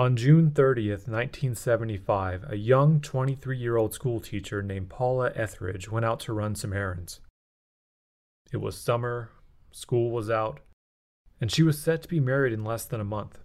On 0.00 0.16
June 0.16 0.50
30th, 0.50 1.06
1975, 1.08 2.46
a 2.48 2.56
young 2.56 3.02
23 3.02 3.58
year 3.58 3.76
old 3.76 3.92
schoolteacher 3.92 4.62
named 4.62 4.88
Paula 4.88 5.30
Etheridge 5.34 5.90
went 5.90 6.06
out 6.06 6.20
to 6.20 6.32
run 6.32 6.54
some 6.54 6.72
errands. 6.72 7.20
It 8.50 8.62
was 8.62 8.78
summer, 8.78 9.32
school 9.70 10.10
was 10.10 10.30
out, 10.30 10.60
and 11.38 11.52
she 11.52 11.62
was 11.62 11.78
set 11.78 12.00
to 12.00 12.08
be 12.08 12.18
married 12.18 12.54
in 12.54 12.64
less 12.64 12.86
than 12.86 13.02
a 13.02 13.04
month. 13.04 13.40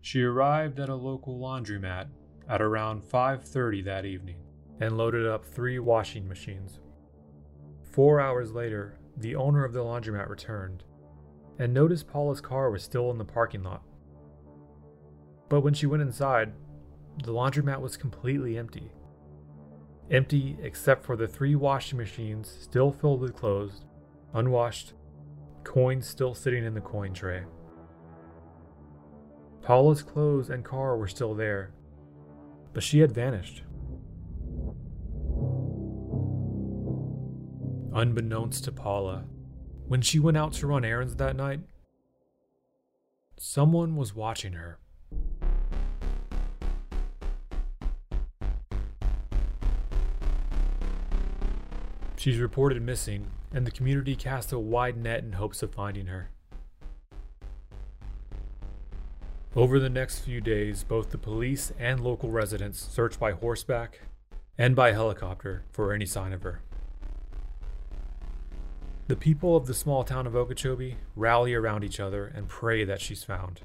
She 0.00 0.22
arrived 0.22 0.78
at 0.78 0.88
a 0.88 0.94
local 0.94 1.36
laundromat 1.36 2.10
at 2.48 2.62
around 2.62 3.02
5:30 3.02 3.82
that 3.82 4.04
evening 4.04 4.38
and 4.78 4.96
loaded 4.96 5.26
up 5.26 5.44
3 5.44 5.80
washing 5.80 6.28
machines. 6.28 6.78
4 7.82 8.20
hours 8.20 8.52
later, 8.52 9.00
the 9.16 9.34
owner 9.34 9.64
of 9.64 9.72
the 9.72 9.82
laundromat 9.82 10.28
returned 10.28 10.84
and 11.58 11.74
noticed 11.74 12.06
Paula's 12.06 12.40
car 12.40 12.70
was 12.70 12.84
still 12.84 13.10
in 13.10 13.18
the 13.18 13.24
parking 13.24 13.64
lot. 13.64 13.82
But 15.48 15.60
when 15.60 15.74
she 15.74 15.86
went 15.86 16.02
inside, 16.02 16.52
the 17.22 17.32
laundromat 17.32 17.80
was 17.80 17.96
completely 17.96 18.58
empty. 18.58 18.90
Empty 20.10 20.58
except 20.62 21.04
for 21.04 21.16
the 21.16 21.28
three 21.28 21.54
washing 21.54 21.98
machines 21.98 22.48
still 22.60 22.92
filled 22.92 23.20
with 23.20 23.36
clothes, 23.36 23.84
unwashed, 24.32 24.94
coins 25.62 26.06
still 26.06 26.34
sitting 26.34 26.64
in 26.64 26.74
the 26.74 26.80
coin 26.80 27.14
tray. 27.14 27.44
Paula's 29.62 30.02
clothes 30.02 30.50
and 30.50 30.64
car 30.64 30.96
were 30.96 31.08
still 31.08 31.34
there, 31.34 31.72
but 32.74 32.82
she 32.82 32.98
had 32.98 33.12
vanished. 33.12 33.62
Unbeknownst 37.94 38.64
to 38.64 38.72
Paula, 38.72 39.24
when 39.86 40.02
she 40.02 40.18
went 40.18 40.36
out 40.36 40.52
to 40.54 40.66
run 40.66 40.84
errands 40.84 41.16
that 41.16 41.36
night, 41.36 41.60
someone 43.38 43.96
was 43.96 44.14
watching 44.14 44.54
her. 44.54 44.78
She's 52.24 52.38
reported 52.38 52.80
missing, 52.80 53.26
and 53.52 53.66
the 53.66 53.70
community 53.70 54.16
cast 54.16 54.50
a 54.50 54.58
wide 54.58 54.96
net 54.96 55.24
in 55.24 55.32
hopes 55.32 55.62
of 55.62 55.74
finding 55.74 56.06
her. 56.06 56.30
Over 59.54 59.78
the 59.78 59.90
next 59.90 60.20
few 60.20 60.40
days, 60.40 60.84
both 60.84 61.10
the 61.10 61.18
police 61.18 61.70
and 61.78 62.00
local 62.00 62.30
residents 62.30 62.80
searched 62.80 63.20
by 63.20 63.32
horseback 63.32 64.00
and 64.56 64.74
by 64.74 64.92
helicopter 64.92 65.64
for 65.70 65.92
any 65.92 66.06
sign 66.06 66.32
of 66.32 66.44
her. 66.44 66.62
The 69.06 69.16
people 69.16 69.54
of 69.54 69.66
the 69.66 69.74
small 69.74 70.02
town 70.02 70.26
of 70.26 70.34
Okeechobee 70.34 70.96
rally 71.14 71.52
around 71.52 71.84
each 71.84 72.00
other 72.00 72.24
and 72.24 72.48
pray 72.48 72.84
that 72.84 73.02
she's 73.02 73.22
found. 73.22 73.60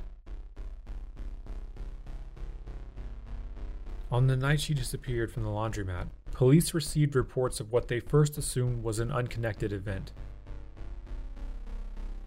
On 4.11 4.27
the 4.27 4.35
night 4.35 4.59
she 4.59 4.73
disappeared 4.73 5.31
from 5.31 5.43
the 5.43 5.49
laundromat, 5.49 6.07
police 6.39 6.73
received 6.73 7.17
reports 7.17 7.59
of 7.59 7.69
what 7.69 7.89
they 7.89 7.99
first 7.99 8.37
assumed 8.37 8.81
was 8.81 8.99
an 8.99 9.11
unconnected 9.11 9.73
event. 9.73 10.13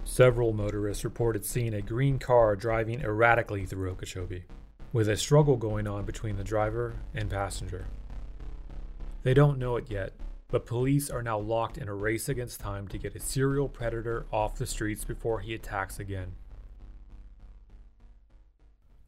Several 0.04 0.52
motorists 0.52 1.02
reported 1.02 1.46
seeing 1.46 1.72
a 1.72 1.80
green 1.80 2.18
car 2.18 2.54
driving 2.54 3.00
erratically 3.00 3.64
through 3.64 3.88
Okeechobee, 3.88 4.44
with 4.92 5.08
a 5.08 5.16
struggle 5.16 5.56
going 5.56 5.86
on 5.86 6.04
between 6.04 6.36
the 6.36 6.44
driver 6.44 6.96
and 7.14 7.30
passenger. 7.30 7.86
They 9.22 9.32
don't 9.32 9.58
know 9.58 9.76
it 9.76 9.90
yet, 9.90 10.12
but 10.50 10.66
police 10.66 11.08
are 11.08 11.22
now 11.22 11.38
locked 11.38 11.78
in 11.78 11.88
a 11.88 11.94
race 11.94 12.28
against 12.28 12.60
time 12.60 12.88
to 12.88 12.98
get 12.98 13.16
a 13.16 13.18
serial 13.18 13.66
predator 13.66 14.26
off 14.30 14.58
the 14.58 14.66
streets 14.66 15.06
before 15.06 15.40
he 15.40 15.54
attacks 15.54 15.98
again. 15.98 16.34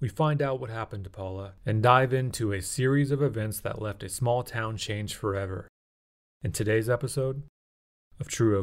We 0.00 0.08
find 0.08 0.42
out 0.42 0.60
what 0.60 0.70
happened 0.70 1.04
to 1.04 1.10
Paula 1.10 1.54
and 1.64 1.82
dive 1.82 2.12
into 2.12 2.52
a 2.52 2.60
series 2.60 3.10
of 3.10 3.22
events 3.22 3.60
that 3.60 3.80
left 3.80 4.02
a 4.02 4.08
small 4.08 4.42
town 4.42 4.76
changed 4.76 5.14
forever. 5.14 5.68
In 6.42 6.52
today's 6.52 6.90
episode 6.90 7.44
of 8.20 8.28
True 8.28 8.58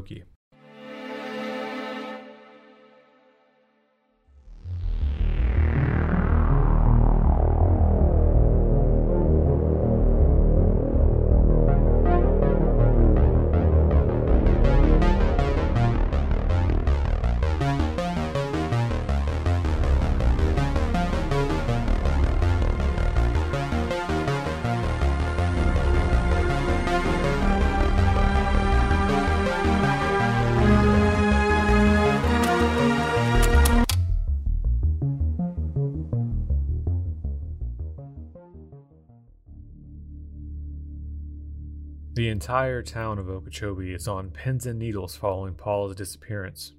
The 42.22 42.30
entire 42.30 42.84
town 42.84 43.18
of 43.18 43.32
Okeechobee 43.32 43.96
is 43.96 44.08
on 44.08 44.30
pins 44.30 44.68
and 44.68 44.78
needles 44.78 45.16
following 45.16 45.56
Paula's 45.56 45.96
disappearance. 45.96 46.74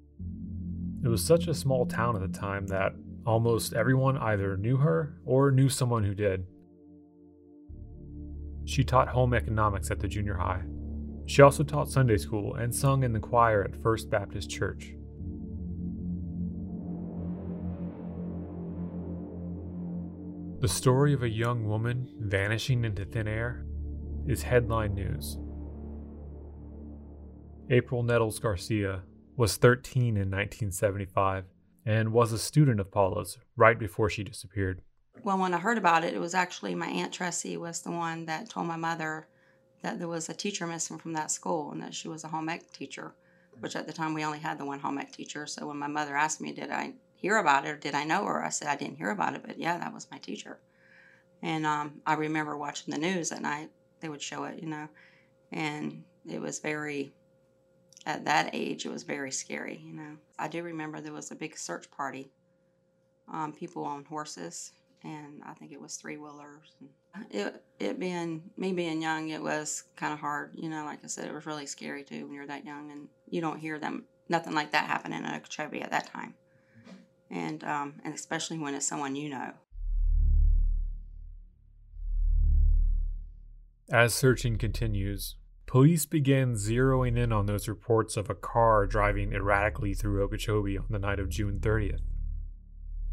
It 1.03 1.09
was 1.09 1.21
such 1.21 1.47
a 1.47 1.53
small 1.53 1.85
town 1.85 2.15
at 2.15 2.21
the 2.21 2.39
time 2.39 2.67
that 2.67 2.93
almost 3.25 3.73
everyone 3.73 4.17
either 4.19 4.55
knew 4.55 4.77
her 4.77 5.17
or 5.25 5.51
knew 5.51 5.67
someone 5.67 6.05
who 6.05 6.15
did. 6.15 6.45
She 8.63 8.85
taught 8.85 9.09
home 9.09 9.33
economics 9.33 9.91
at 9.91 9.99
the 9.99 10.07
junior 10.07 10.35
high. 10.35 10.61
She 11.25 11.41
also 11.41 11.63
taught 11.63 11.89
Sunday 11.89 12.15
school 12.15 12.55
and 12.55 12.73
sung 12.73 13.03
in 13.03 13.11
the 13.11 13.19
choir 13.19 13.65
at 13.65 13.75
First 13.83 14.09
Baptist 14.09 14.49
Church. 14.49 14.93
The 20.61 20.69
story 20.69 21.11
of 21.11 21.21
a 21.21 21.29
young 21.29 21.67
woman 21.67 22.07
vanishing 22.17 22.85
into 22.85 23.03
thin 23.03 23.27
air 23.27 23.65
is 24.27 24.43
headline 24.43 24.93
news. 24.95 25.37
April 27.69 28.03
Nettles 28.03 28.39
Garcia 28.39 29.03
was 29.35 29.57
13 29.57 30.15
in 30.15 30.29
1975 30.29 31.45
and 31.85 32.13
was 32.13 32.31
a 32.31 32.37
student 32.37 32.79
of 32.79 32.91
Paula's 32.91 33.37
right 33.55 33.77
before 33.77 34.09
she 34.09 34.23
disappeared. 34.23 34.81
Well, 35.23 35.37
when 35.37 35.53
I 35.53 35.59
heard 35.59 35.77
about 35.77 36.03
it, 36.03 36.13
it 36.13 36.19
was 36.19 36.33
actually 36.33 36.75
my 36.75 36.87
Aunt 36.87 37.13
Tressie 37.13 37.57
was 37.57 37.81
the 37.81 37.91
one 37.91 38.25
that 38.25 38.49
told 38.49 38.67
my 38.67 38.75
mother 38.75 39.27
that 39.81 39.99
there 39.99 40.07
was 40.07 40.29
a 40.29 40.33
teacher 40.33 40.65
missing 40.65 40.97
from 40.97 41.13
that 41.13 41.31
school 41.31 41.71
and 41.71 41.81
that 41.81 41.93
she 41.93 42.07
was 42.07 42.23
a 42.23 42.29
home 42.29 42.49
ec 42.49 42.71
teacher, 42.71 43.13
which 43.59 43.75
at 43.75 43.85
the 43.85 43.93
time 43.93 44.13
we 44.13 44.23
only 44.23 44.39
had 44.39 44.57
the 44.57 44.65
one 44.65 44.79
home 44.79 44.97
ec 44.99 45.11
teacher. 45.11 45.45
So 45.45 45.67
when 45.67 45.77
my 45.77 45.87
mother 45.87 46.15
asked 46.15 46.41
me, 46.41 46.51
did 46.51 46.71
I 46.71 46.93
hear 47.15 47.37
about 47.37 47.65
it 47.65 47.69
or 47.69 47.77
did 47.77 47.95
I 47.95 48.03
know 48.03 48.25
her? 48.25 48.43
I 48.43 48.49
said, 48.49 48.67
I 48.67 48.75
didn't 48.75 48.97
hear 48.97 49.11
about 49.11 49.35
it, 49.35 49.43
but 49.45 49.57
yeah, 49.57 49.77
that 49.77 49.93
was 49.93 50.07
my 50.11 50.17
teacher. 50.17 50.59
And 51.41 51.65
um, 51.65 52.01
I 52.05 52.13
remember 52.13 52.57
watching 52.57 52.93
the 52.93 52.99
news 52.99 53.31
at 53.31 53.41
night 53.41 53.69
they 54.03 54.09
would 54.09 54.21
show 54.21 54.43
it, 54.43 54.61
you 54.61 54.67
know, 54.67 54.87
and 55.51 56.03
it 56.29 56.39
was 56.39 56.59
very 56.59 57.13
at 58.05 58.25
that 58.25 58.49
age 58.53 58.85
it 58.85 58.91
was 58.91 59.03
very 59.03 59.31
scary, 59.31 59.81
you 59.83 59.93
know. 59.93 60.17
I 60.37 60.49
do 60.49 60.61
remember 60.61 60.99
there 60.99 61.13
was 61.13 61.31
a 61.31 61.35
big 61.35 61.57
search 61.57 61.89
party, 61.89 62.31
um, 63.31 63.53
people 63.53 63.85
on 63.85 64.03
horses, 64.03 64.73
and 65.03 65.41
I 65.45 65.53
think 65.53 65.71
it 65.71 65.81
was 65.81 65.95
three 65.95 66.17
wheelers. 66.17 66.75
It 67.31 67.63
it 67.79 67.97
being 67.97 68.43
me 68.57 68.73
being 68.73 69.01
young, 69.01 69.29
it 69.29 69.41
was 69.41 69.85
kind 69.95 70.11
of 70.11 70.19
hard, 70.19 70.51
you 70.55 70.69
know. 70.69 70.83
Like 70.83 70.99
I 71.03 71.07
said, 71.07 71.27
it 71.27 71.33
was 71.33 71.45
really 71.45 71.65
scary 71.65 72.03
too 72.03 72.25
when 72.25 72.35
you're 72.35 72.47
that 72.47 72.65
young 72.65 72.91
and 72.91 73.07
you 73.29 73.39
don't 73.39 73.59
hear 73.59 73.79
them 73.79 74.03
nothing 74.27 74.53
like 74.53 74.71
that 74.71 74.87
happening 74.87 75.23
in 75.23 75.33
Okeechobee 75.33 75.81
at 75.81 75.91
that 75.91 76.07
time, 76.07 76.33
and 77.31 77.63
um, 77.63 78.01
and 78.03 78.13
especially 78.13 78.57
when 78.59 78.75
it's 78.75 78.87
someone 78.87 79.15
you 79.15 79.29
know. 79.29 79.53
As 83.91 84.13
searching 84.13 84.57
continues, 84.57 85.35
police 85.65 86.05
began 86.05 86.53
zeroing 86.53 87.17
in 87.17 87.33
on 87.33 87.47
those 87.47 87.67
reports 87.67 88.15
of 88.15 88.29
a 88.29 88.35
car 88.35 88.87
driving 88.87 89.33
erratically 89.33 89.93
through 89.93 90.23
Okeechobee 90.23 90.77
on 90.77 90.85
the 90.89 90.99
night 90.99 91.19
of 91.19 91.27
June 91.27 91.59
30th. 91.59 91.99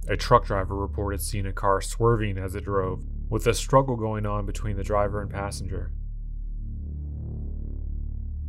A 0.08 0.16
truck 0.16 0.46
driver 0.46 0.76
reported 0.76 1.20
seeing 1.22 1.44
a 1.44 1.52
car 1.52 1.80
swerving 1.80 2.38
as 2.38 2.54
it 2.54 2.64
drove, 2.64 3.04
with 3.28 3.48
a 3.48 3.54
struggle 3.54 3.96
going 3.96 4.24
on 4.26 4.46
between 4.46 4.76
the 4.76 4.84
driver 4.84 5.20
and 5.20 5.28
passenger. 5.28 5.90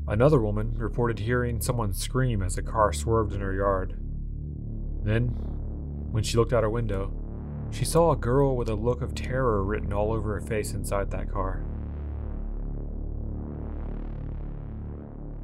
Another 0.07 0.39
woman 0.39 0.73
reported 0.77 1.19
hearing 1.19 1.59
someone 1.59 1.91
scream 1.91 2.43
as 2.43 2.55
a 2.55 2.63
car 2.63 2.93
swerved 2.93 3.33
in 3.33 3.41
her 3.41 3.53
yard. 3.53 3.97
Then, 5.03 5.29
when 6.11 6.23
she 6.23 6.37
looked 6.37 6.53
out 6.53 6.63
her 6.63 6.69
window, 6.69 7.13
she 7.71 7.83
saw 7.83 8.11
a 8.11 8.17
girl 8.17 8.55
with 8.55 8.69
a 8.69 8.75
look 8.75 9.01
of 9.01 9.15
terror 9.15 9.63
written 9.63 9.91
all 9.91 10.13
over 10.13 10.39
her 10.39 10.41
face 10.41 10.73
inside 10.73 11.09
that 11.11 11.31
car. 11.31 11.65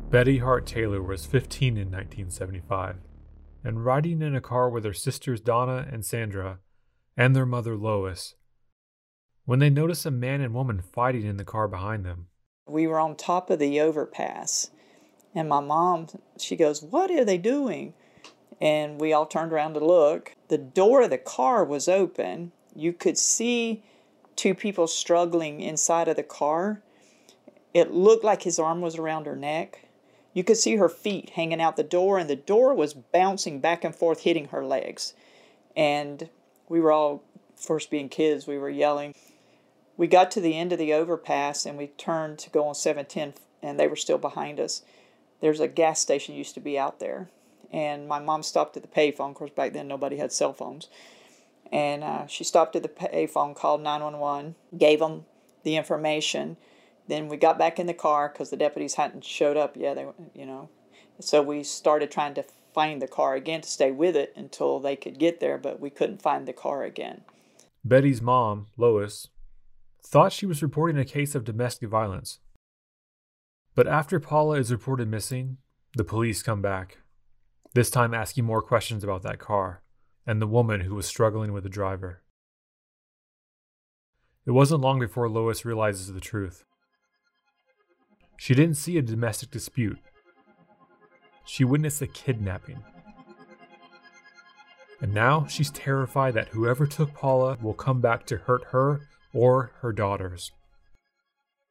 Betty 0.09 0.37
Hart 0.37 0.65
Taylor 0.65 1.01
was 1.01 1.25
15 1.25 1.75
in 1.75 1.91
1975 1.91 2.95
and 3.65 3.83
riding 3.83 4.21
in 4.21 4.37
a 4.37 4.39
car 4.39 4.69
with 4.69 4.85
her 4.85 4.93
sisters 4.93 5.41
Donna 5.41 5.85
and 5.91 6.05
Sandra 6.05 6.59
and 7.17 7.35
their 7.35 7.45
mother 7.45 7.75
Lois 7.75 8.35
when 9.43 9.59
they 9.59 9.69
notice 9.69 10.05
a 10.05 10.11
man 10.11 10.39
and 10.39 10.53
woman 10.53 10.81
fighting 10.81 11.25
in 11.25 11.35
the 11.35 11.43
car 11.43 11.67
behind 11.67 12.05
them. 12.05 12.27
We 12.69 12.87
were 12.87 12.99
on 12.99 13.17
top 13.17 13.49
of 13.49 13.59
the 13.59 13.81
overpass, 13.81 14.71
and 15.35 15.49
my 15.49 15.59
mom, 15.59 16.07
she 16.39 16.55
goes, 16.55 16.81
What 16.81 17.11
are 17.11 17.25
they 17.25 17.37
doing? 17.37 17.93
And 18.61 19.01
we 19.01 19.11
all 19.11 19.25
turned 19.25 19.51
around 19.51 19.73
to 19.73 19.85
look. 19.85 20.33
The 20.47 20.57
door 20.57 21.01
of 21.01 21.09
the 21.09 21.17
car 21.17 21.65
was 21.65 21.89
open. 21.89 22.53
You 22.73 22.93
could 22.93 23.17
see 23.17 23.83
two 24.37 24.55
people 24.55 24.87
struggling 24.87 25.59
inside 25.59 26.07
of 26.07 26.15
the 26.15 26.23
car. 26.23 26.81
It 27.73 27.91
looked 27.91 28.23
like 28.23 28.43
his 28.43 28.57
arm 28.57 28.79
was 28.79 28.97
around 28.97 29.25
her 29.25 29.35
neck. 29.35 29.86
You 30.37 30.43
could 30.43 30.57
see 30.57 30.75
her 30.75 30.87
feet 30.87 31.31
hanging 31.31 31.59
out 31.59 31.77
the 31.77 31.83
door, 31.83 32.19
and 32.19 32.29
the 32.29 32.35
door 32.35 32.75
was 32.75 32.93
bouncing 32.93 33.59
back 33.59 33.83
and 33.83 33.95
forth, 33.95 34.19
hitting 34.19 34.49
her 34.49 34.63
legs. 34.63 35.15
And 35.75 36.29
we 36.69 36.79
were 36.79 36.91
all, 36.91 37.23
first 37.55 37.89
being 37.89 38.07
kids, 38.07 38.45
we 38.45 38.59
were 38.59 38.69
yelling, 38.69 39.15
we 39.97 40.05
got 40.05 40.29
to 40.29 40.39
the 40.39 40.55
end 40.55 40.71
of 40.71 40.77
the 40.77 40.93
overpass 40.93 41.65
and 41.65 41.75
we 41.75 41.87
turned 41.87 42.37
to 42.37 42.51
go 42.51 42.67
on 42.67 42.75
710 42.75 43.33
and 43.63 43.79
they 43.79 43.87
were 43.87 43.95
still 43.95 44.19
behind 44.19 44.59
us. 44.59 44.83
There's 45.41 45.59
a 45.59 45.67
gas 45.67 46.01
station 46.01 46.35
used 46.35 46.53
to 46.53 46.59
be 46.59 46.77
out 46.77 46.99
there. 46.99 47.29
And 47.73 48.07
my 48.07 48.19
mom 48.19 48.43
stopped 48.43 48.77
at 48.77 48.83
the 48.83 48.87
payphone. 48.87 49.29
Of 49.29 49.35
course, 49.37 49.49
back 49.49 49.73
then 49.73 49.87
nobody 49.87 50.17
had 50.17 50.31
cell 50.31 50.53
phones. 50.53 50.87
And 51.71 52.03
uh, 52.03 52.27
she 52.27 52.43
stopped 52.43 52.75
at 52.75 52.83
the 52.83 52.89
payphone, 52.89 53.55
called 53.55 53.81
911, 53.81 54.53
gave 54.77 54.99
them 54.99 55.25
the 55.63 55.77
information. 55.77 56.57
Then 57.07 57.29
we 57.29 57.37
got 57.37 57.57
back 57.57 57.79
in 57.79 57.87
the 57.87 57.93
car 57.93 58.29
because 58.29 58.49
the 58.49 58.57
deputies 58.57 58.95
hadn't 58.95 59.23
showed 59.23 59.57
up 59.57 59.77
yet. 59.77 59.95
They, 59.95 60.05
you 60.33 60.45
know, 60.45 60.69
so 61.19 61.41
we 61.41 61.63
started 61.63 62.11
trying 62.11 62.33
to 62.35 62.45
find 62.73 63.01
the 63.01 63.07
car 63.07 63.35
again 63.35 63.61
to 63.61 63.69
stay 63.69 63.91
with 63.91 64.15
it 64.15 64.33
until 64.35 64.79
they 64.79 64.95
could 64.95 65.17
get 65.17 65.39
there, 65.39 65.57
but 65.57 65.79
we 65.79 65.89
couldn't 65.89 66.21
find 66.21 66.47
the 66.47 66.53
car 66.53 66.83
again. 66.83 67.21
Betty's 67.83 68.21
mom, 68.21 68.67
Lois, 68.77 69.29
thought 70.05 70.33
she 70.33 70.45
was 70.45 70.61
reporting 70.61 70.97
a 70.97 71.05
case 71.05 71.33
of 71.33 71.43
domestic 71.43 71.89
violence. 71.89 72.39
But 73.73 73.87
after 73.87 74.19
Paula 74.19 74.57
is 74.57 74.71
reported 74.71 75.07
missing, 75.07 75.57
the 75.95 76.03
police 76.03 76.43
come 76.43 76.61
back, 76.61 76.99
this 77.73 77.89
time 77.89 78.13
asking 78.13 78.45
more 78.45 78.61
questions 78.61 79.03
about 79.03 79.23
that 79.23 79.39
car 79.39 79.81
and 80.25 80.41
the 80.41 80.47
woman 80.47 80.81
who 80.81 80.95
was 80.95 81.05
struggling 81.05 81.53
with 81.53 81.63
the 81.63 81.69
driver. 81.69 82.21
It 84.45 84.51
wasn't 84.51 84.81
long 84.81 84.99
before 84.99 85.29
Lois 85.29 85.65
realizes 85.65 86.13
the 86.13 86.19
truth. 86.19 86.65
She 88.37 88.53
didn't 88.53 88.77
see 88.77 88.97
a 88.97 89.01
domestic 89.01 89.51
dispute. 89.51 89.99
She 91.43 91.63
witnessed 91.63 92.01
a 92.01 92.07
kidnapping. 92.07 92.83
And 95.01 95.13
now 95.13 95.45
she's 95.47 95.71
terrified 95.71 96.33
that 96.35 96.49
whoever 96.49 96.87
took 96.87 97.13
Paula 97.13 97.57
will 97.61 97.73
come 97.73 98.01
back 98.01 98.25
to 98.27 98.37
hurt 98.37 98.65
her 98.71 99.01
or 99.33 99.71
her 99.81 99.91
daughters. 99.91 100.51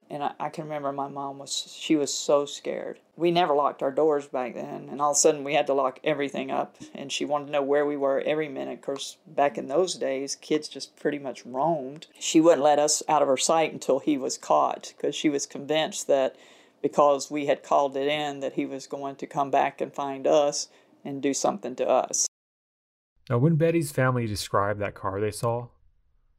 And 0.09 0.23
I, 0.23 0.33
I, 0.39 0.49
can 0.51 0.65
remember 0.65 0.93
my 0.93 1.09
mom 1.09 1.39
was, 1.39 1.77
she 1.77 1.97
was 1.97 2.15
so 2.15 2.47
scared. 2.47 3.01
We 3.17 3.33
never 3.33 3.55
locked 3.55 3.83
our 3.83 3.91
doors 3.91 4.29
back 4.29 4.55
then. 4.55 4.89
And 4.89 5.01
all 5.01 5.11
of 5.11 5.17
a 5.17 5.19
sudden 5.19 5.43
we 5.43 5.55
had 5.55 5.67
to 5.67 5.75
lock 5.75 5.99
everything 6.05 6.53
up. 6.53 6.77
And 6.95 7.11
she 7.11 7.25
wanted 7.25 7.47
to 7.47 7.53
know 7.53 7.63
where 7.63 7.85
we 7.85 7.97
were 7.97 8.21
every 8.21 8.49
minute. 8.49 8.79
Of 8.79 8.83
course, 8.83 9.17
back 9.27 9.59
in 9.59 9.67
those 9.67 9.95
days, 9.95 10.37
kids 10.37 10.69
just 10.69 10.97
pretty 10.97 11.19
much 11.19 11.45
roamed. 11.45 12.07
She 12.21 12.41
wouldn't 12.41 12.63
let 12.63 12.79
us 12.79 13.03
out 13.09 13.23
of 13.23 13.29
her 13.29 13.37
sight 13.37 13.73
until 13.73 13.99
he 13.99 14.17
was 14.17 14.39
caught 14.39 14.95
because 14.97 15.17
she 15.17 15.29
was 15.29 15.45
convinced 15.45 16.07
that 16.07 16.37
because 16.87 17.33
we 17.33 17.47
had 17.47 17.65
called 17.65 17.97
it 17.97 18.07
in 18.07 18.39
that 18.39 18.53
he 18.53 18.65
was 18.65 18.87
going 18.87 19.17
to 19.17 19.27
come 19.27 19.51
back 19.51 19.81
and 19.81 19.93
find 19.93 20.25
us 20.25 20.69
and 21.05 21.21
do 21.21 21.35
something 21.35 21.75
to 21.75 21.85
us. 21.85 22.29
Now, 23.29 23.39
when 23.39 23.57
Betty's 23.57 23.91
family 23.91 24.29
described 24.29 24.81
that 24.81 24.95
car 24.95 25.21
they 25.21 25.33
saw, 25.33 25.67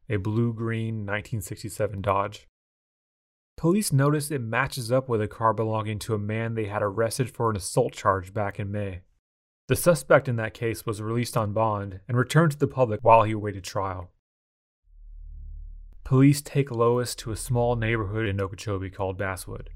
a 0.10 0.16
blue 0.16 0.54
green 0.54 1.00
1967 1.00 2.02
Dodge. 2.02 2.48
Police 3.58 3.92
noticed 3.92 4.32
it 4.32 4.40
matches 4.40 4.90
up 4.90 5.10
with 5.10 5.22
a 5.22 5.28
car 5.28 5.54
belonging 5.54 6.00
to 6.00 6.14
a 6.14 6.18
man 6.18 6.54
they 6.54 6.68
had 6.68 6.82
arrested 6.82 7.30
for 7.30 7.50
an 7.50 7.58
assault 7.58 7.92
charge 7.92 8.34
back 8.34 8.58
in 8.58 8.72
May. 8.72 9.02
The 9.68 9.76
suspect 9.76 10.30
in 10.30 10.38
that 10.38 10.54
case 10.54 10.86
was 10.86 11.02
released 11.02 11.36
on 11.36 11.52
bond 11.52 12.00
and 12.08 12.18
returned 12.18 12.54
to 12.54 12.58
the 12.58 12.68
public 12.68 13.02
while 13.04 13.24
he 13.24 13.34
awaited 13.34 13.66
trial. 13.66 14.12
Police 16.06 16.42
take 16.42 16.72
Lois 16.72 17.16
to 17.16 17.32
a 17.32 17.36
small 17.36 17.76
neighborhood 17.76 18.26
in 18.26 18.40
Okeechobee 18.40 18.92
called 18.92 19.18
Basswood 19.18 19.72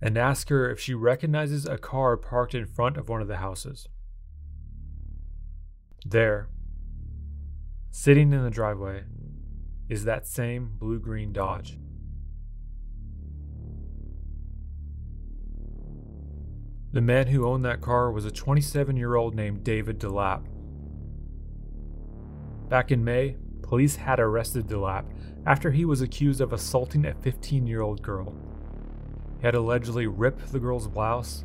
and 0.00 0.16
ask 0.16 0.48
her 0.48 0.70
if 0.70 0.78
she 0.78 0.94
recognizes 0.94 1.66
a 1.66 1.78
car 1.78 2.16
parked 2.16 2.54
in 2.54 2.66
front 2.66 2.96
of 2.96 3.08
one 3.08 3.22
of 3.22 3.28
the 3.28 3.36
houses. 3.36 3.88
There, 6.04 6.48
Sitting 8.00 8.32
in 8.32 8.44
the 8.44 8.50
driveway 8.50 9.02
is 9.88 10.04
that 10.04 10.26
same 10.26 10.70
blue 10.78 11.00
green 11.00 11.32
Dodge. 11.32 11.78
The 16.92 17.00
man 17.00 17.26
who 17.26 17.46
owned 17.46 17.64
that 17.64 17.80
car 17.80 18.12
was 18.12 18.24
a 18.24 18.30
27 18.30 18.96
year 18.96 19.16
old 19.16 19.34
named 19.34 19.64
David 19.64 19.98
DeLapp. 19.98 20.44
Back 22.68 22.92
in 22.92 23.02
May, 23.02 23.36
police 23.62 23.96
had 23.96 24.20
arrested 24.20 24.68
DeLapp 24.68 25.06
after 25.44 25.70
he 25.70 25.84
was 25.84 26.00
accused 26.00 26.40
of 26.40 26.52
assaulting 26.52 27.04
a 27.04 27.14
15 27.14 27.66
year 27.66 27.80
old 27.80 28.00
girl. 28.00 28.32
He 29.40 29.46
had 29.46 29.54
allegedly 29.54 30.06
ripped 30.06 30.52
the 30.52 30.60
girl's 30.60 30.88
blouse 30.88 31.44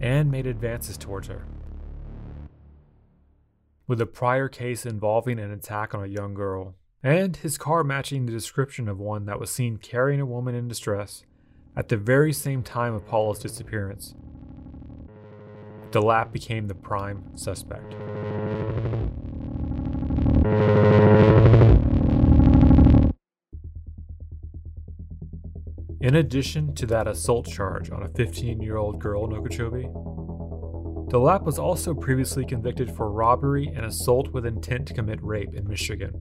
and 0.00 0.30
made 0.30 0.46
advances 0.46 0.96
towards 0.96 1.28
her 1.28 1.44
with 3.86 4.00
a 4.00 4.06
prior 4.06 4.48
case 4.48 4.86
involving 4.86 5.38
an 5.38 5.50
attack 5.50 5.94
on 5.94 6.02
a 6.02 6.08
young 6.08 6.34
girl, 6.34 6.74
and 7.02 7.36
his 7.36 7.58
car 7.58 7.84
matching 7.84 8.24
the 8.24 8.32
description 8.32 8.88
of 8.88 8.98
one 8.98 9.26
that 9.26 9.38
was 9.38 9.50
seen 9.50 9.76
carrying 9.76 10.20
a 10.20 10.26
woman 10.26 10.54
in 10.54 10.68
distress 10.68 11.24
at 11.76 11.88
the 11.88 11.96
very 11.96 12.32
same 12.32 12.62
time 12.62 12.94
of 12.94 13.06
Paula's 13.06 13.40
disappearance. 13.40 14.14
DeLapp 15.90 16.32
became 16.32 16.66
the 16.66 16.74
prime 16.74 17.24
suspect. 17.36 17.94
In 26.04 26.16
addition 26.16 26.74
to 26.74 26.84
that 26.88 27.08
assault 27.08 27.48
charge 27.48 27.90
on 27.90 28.02
a 28.02 28.10
15 28.10 28.60
year 28.60 28.76
old 28.76 29.00
girl 29.00 29.24
in 29.24 29.32
Okeechobee, 29.32 29.88
DeLapp 31.10 31.44
was 31.44 31.58
also 31.58 31.94
previously 31.94 32.44
convicted 32.44 32.94
for 32.94 33.10
robbery 33.10 33.68
and 33.74 33.86
assault 33.86 34.28
with 34.28 34.44
intent 34.44 34.86
to 34.88 34.92
commit 34.92 35.18
rape 35.22 35.54
in 35.54 35.66
Michigan. 35.66 36.12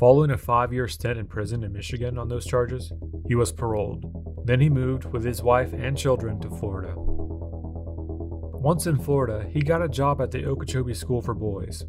Following 0.00 0.32
a 0.32 0.36
five 0.36 0.72
year 0.72 0.88
stint 0.88 1.16
in 1.16 1.28
prison 1.28 1.62
in 1.62 1.72
Michigan 1.72 2.18
on 2.18 2.26
those 2.26 2.44
charges, 2.44 2.92
he 3.28 3.36
was 3.36 3.52
paroled. 3.52 4.04
Then 4.46 4.60
he 4.60 4.68
moved 4.68 5.04
with 5.04 5.24
his 5.24 5.44
wife 5.44 5.72
and 5.72 5.96
children 5.96 6.40
to 6.40 6.50
Florida. 6.50 6.94
Once 6.96 8.88
in 8.88 8.98
Florida, 8.98 9.48
he 9.48 9.60
got 9.60 9.80
a 9.80 9.88
job 9.88 10.20
at 10.20 10.32
the 10.32 10.44
Okeechobee 10.44 10.94
School 10.94 11.22
for 11.22 11.34
Boys, 11.34 11.84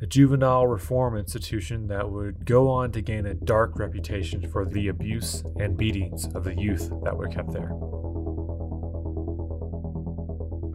a 0.00 0.06
juvenile 0.06 0.66
reform 0.66 1.16
institution 1.16 1.88
that 1.88 2.08
would 2.08 2.44
go 2.44 2.68
on 2.68 2.92
to 2.92 3.00
gain 3.00 3.26
a 3.26 3.34
dark 3.34 3.76
reputation 3.78 4.48
for 4.48 4.64
the 4.64 4.88
abuse 4.88 5.42
and 5.58 5.76
beatings 5.76 6.26
of 6.34 6.44
the 6.44 6.54
youth 6.54 6.92
that 7.02 7.16
were 7.16 7.28
kept 7.28 7.52
there. 7.52 7.72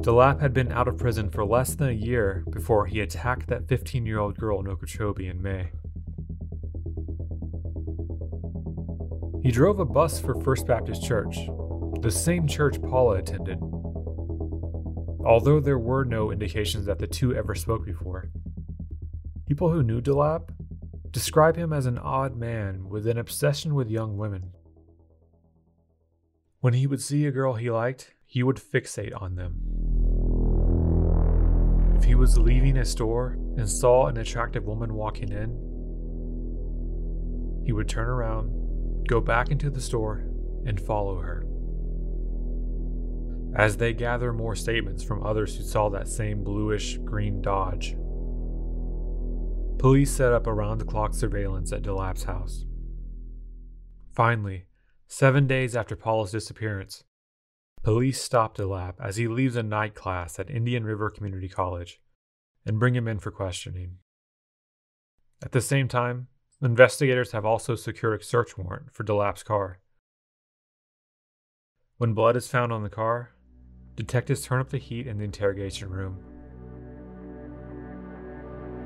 DeLapp 0.03 0.41
had 0.41 0.53
been 0.53 0.69
out 0.73 0.89
of 0.89 0.97
prison 0.97 1.29
for 1.29 1.45
less 1.45 1.75
than 1.75 1.87
a 1.87 1.93
year 1.93 2.43
before 2.49 2.85
he 2.87 2.99
attacked 2.99 3.47
that 3.47 3.69
15 3.69 4.05
year 4.05 4.19
old 4.19 4.37
girl 4.37 4.59
in 4.59 4.67
Okeechobee 4.67 5.27
in 5.27 5.41
May. 5.41 5.71
He 9.41 9.51
drove 9.51 9.79
a 9.79 9.85
bus 9.85 10.19
for 10.19 10.41
First 10.41 10.67
Baptist 10.67 11.03
Church, 11.03 11.37
the 12.01 12.11
same 12.11 12.47
church 12.47 12.81
Paula 12.81 13.15
attended. 13.15 13.59
Although 15.25 15.61
there 15.61 15.79
were 15.79 16.03
no 16.03 16.31
indications 16.31 16.85
that 16.85 16.99
the 16.99 17.07
two 17.07 17.33
ever 17.33 17.55
spoke 17.55 17.85
before, 17.85 18.29
people 19.45 19.71
who 19.71 19.83
knew 19.83 20.01
DeLapp 20.01 20.49
describe 21.11 21.55
him 21.55 21.71
as 21.73 21.85
an 21.85 21.97
odd 21.97 22.35
man 22.35 22.89
with 22.89 23.07
an 23.07 23.17
obsession 23.17 23.75
with 23.75 23.89
young 23.89 24.17
women. 24.17 24.51
When 26.59 26.73
he 26.73 26.87
would 26.87 27.01
see 27.01 27.25
a 27.25 27.31
girl 27.31 27.53
he 27.55 27.69
liked, 27.69 28.13
he 28.25 28.41
would 28.41 28.55
fixate 28.55 29.13
on 29.21 29.35
them. 29.35 29.59
If 31.97 32.05
he 32.05 32.15
was 32.15 32.39
leaving 32.39 32.77
a 32.77 32.85
store 32.85 33.37
and 33.57 33.69
saw 33.69 34.07
an 34.07 34.17
attractive 34.17 34.65
woman 34.65 34.93
walking 34.93 35.31
in, 35.31 35.51
he 37.65 37.73
would 37.73 37.87
turn 37.87 38.07
around, 38.07 39.07
go 39.07 39.21
back 39.21 39.49
into 39.51 39.69
the 39.69 39.81
store, 39.81 40.25
and 40.65 40.79
follow 40.79 41.19
her. 41.19 41.45
As 43.55 43.77
they 43.77 43.93
gather 43.93 44.33
more 44.33 44.55
statements 44.55 45.03
from 45.03 45.23
others 45.23 45.55
who 45.55 45.63
saw 45.63 45.89
that 45.89 46.07
same 46.07 46.43
bluish 46.43 46.97
green 46.97 47.41
Dodge, 47.41 47.95
police 49.83 50.11
set 50.11 50.31
up 50.31 50.47
around 50.47 50.77
the 50.77 50.85
clock 50.85 51.13
surveillance 51.13 51.73
at 51.73 51.81
DeLapp's 51.81 52.23
house. 52.23 52.63
Finally, 54.13 54.65
seven 55.09 55.45
days 55.45 55.75
after 55.75 55.93
Paula's 55.93 56.31
disappearance, 56.31 57.03
Police 57.83 58.21
stop 58.21 58.55
DeLapp 58.55 58.93
as 59.01 59.17
he 59.17 59.27
leaves 59.27 59.57
a 59.57 59.61
night 59.61 59.93
class 59.93 60.39
at 60.39 60.49
Indian 60.49 60.85
River 60.85 61.09
Community 61.09 61.49
College 61.49 61.99
and 62.65 62.79
bring 62.79 62.95
him 62.95 63.09
in 63.09 63.19
for 63.19 63.29
questioning. 63.29 63.97
At 65.43 65.51
the 65.51 65.59
same 65.59 65.89
time, 65.89 66.27
investigators 66.61 67.33
have 67.33 67.43
also 67.43 67.75
secured 67.75 68.21
a 68.21 68.23
search 68.23 68.57
warrant 68.57 68.93
for 68.93 69.03
DeLapp's 69.03 69.43
car. 69.43 69.81
When 71.97 72.13
blood 72.13 72.37
is 72.37 72.47
found 72.47 72.71
on 72.71 72.83
the 72.83 72.89
car, 72.89 73.31
detectives 73.97 74.43
turn 74.43 74.61
up 74.61 74.69
the 74.69 74.77
heat 74.77 75.07
in 75.07 75.17
the 75.17 75.25
interrogation 75.25 75.89
room. 75.89 76.23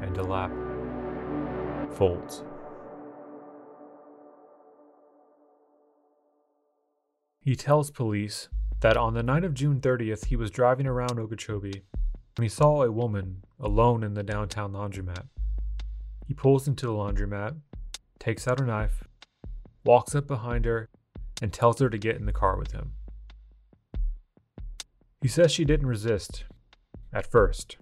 And 0.02 0.16
DeLapp 0.16 0.67
folds. 1.98 2.44
He 7.42 7.56
tells 7.56 7.90
police 7.90 8.50
that 8.82 8.98
on 8.98 9.16
the 9.16 9.24
night 9.24 9.44
of 9.44 9.56
June 9.56 9.82
30th, 9.82 10.26
he 10.26 10.36
was 10.36 10.52
driving 10.52 10.86
around 10.86 11.18
Okeechobee 11.18 11.82
when 12.36 12.44
he 12.44 12.50
saw 12.50 12.84
a 12.84 12.92
woman 12.92 13.44
alone 13.60 14.04
in 14.04 14.14
the 14.14 14.22
downtown 14.22 14.74
laundromat. 14.74 15.26
He 16.28 16.34
pulls 16.34 16.68
into 16.68 16.86
the 16.86 16.92
laundromat, 16.92 17.56
takes 18.20 18.48
out 18.48 18.62
a 18.62 18.66
knife, 18.66 19.04
walks 19.84 20.14
up 20.14 20.28
behind 20.28 20.66
her, 20.66 20.90
and 21.42 21.52
tells 21.52 21.80
her 21.80 21.90
to 21.90 21.98
get 21.98 22.18
in 22.18 22.26
the 22.26 22.34
car 22.34 22.58
with 22.58 22.74
him. 22.74 22.92
He 25.22 25.28
says 25.28 25.52
she 25.52 25.66
didn't 25.66 25.88
resist, 25.88 26.46
at 27.12 27.26
first, 27.26 27.78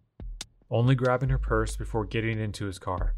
only 0.70 0.96
grabbing 0.96 1.30
her 1.30 1.38
purse 1.38 1.76
before 1.76 2.06
getting 2.06 2.40
into 2.40 2.66
his 2.66 2.80
car. 2.80 3.16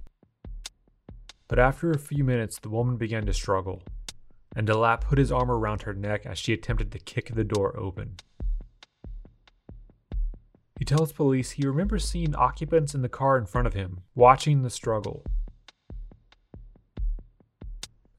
But 1.48 1.60
after 1.60 1.92
a 1.92 1.98
few 1.98 2.24
minutes, 2.24 2.60
the 2.60 2.70
woman 2.70 2.98
began 2.98 3.26
to 3.26 3.34
struggle, 3.34 3.82
and 4.56 4.68
DeLapp 4.68 5.02
put 5.02 5.18
his 5.18 5.32
arm 5.32 5.50
around 5.50 5.84
her 5.84 5.94
neck 5.94 6.26
as 6.26 6.38
she 6.38 6.54
attempted 6.54 6.92
to 6.92 7.00
kick 7.00 7.34
the 7.34 7.44
door 7.44 7.78
open. 7.80 8.18
He 10.78 10.86
tells 10.86 11.12
police 11.12 11.52
he 11.52 11.66
remembers 11.66 12.08
seeing 12.08 12.36
occupants 12.36 12.94
in 12.94 13.02
the 13.02 13.10
car 13.10 13.38
in 13.38 13.46
front 13.46 13.66
of 13.66 13.74
him, 13.74 14.02
watching 14.14 14.62
the 14.62 14.70
struggle. 14.70 15.24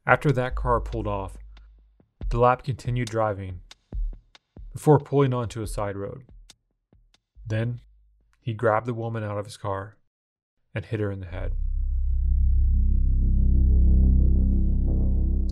After 0.07 0.33
that 0.33 0.55
car 0.55 0.81
pulled 0.81 1.07
off, 1.07 1.37
DeLapp 2.31 2.63
continued 2.63 3.09
driving 3.09 3.61
before 4.73 4.99
pulling 4.99 5.35
onto 5.35 5.61
a 5.61 5.67
side 5.67 5.97
road. 5.97 6.25
Then, 7.47 7.81
he 8.41 8.55
grabbed 8.55 8.87
the 8.87 8.95
woman 8.95 9.23
out 9.23 9.39
of 9.39 9.45
his 9.45 9.57
car 9.57 9.97
and 10.75 10.85
hit 10.85 11.01
her 11.01 11.11
in 11.11 11.21
the 11.21 11.27
head. 11.27 11.53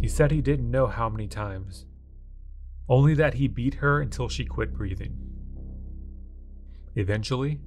He 0.07 0.11
said 0.11 0.31
he 0.31 0.41
didn't 0.41 0.71
know 0.71 0.87
how 0.87 1.09
many 1.09 1.27
times, 1.27 1.85
only 2.89 3.13
that 3.15 3.35
he 3.35 3.49
beat 3.49 3.75
her 3.83 4.01
until 4.01 4.29
she 4.29 4.45
quit 4.45 4.73
breathing. 4.73 5.19
Eventually, 6.95 7.59